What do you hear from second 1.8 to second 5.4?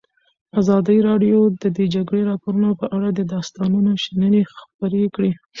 جګړې راپورونه په اړه د استادانو شننې خپرې کړي.